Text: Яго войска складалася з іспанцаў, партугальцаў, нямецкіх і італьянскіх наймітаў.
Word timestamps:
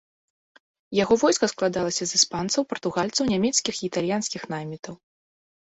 Яго 0.99 1.17
войска 1.23 1.45
складалася 1.53 2.03
з 2.13 2.23
іспанцаў, 2.23 2.61
партугальцаў, 2.75 3.23
нямецкіх 3.35 3.75
і 3.83 3.87
італьянскіх 3.91 4.41
наймітаў. 4.57 4.95